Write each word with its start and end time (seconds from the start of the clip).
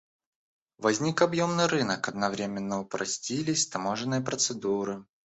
Возник 0.79 1.21
объемный 1.21 1.67
рынок, 1.67 2.07
одновременно 2.07 2.79
упростились 2.79 3.67
таможенные 3.67 4.21
процедуры. 4.21 5.05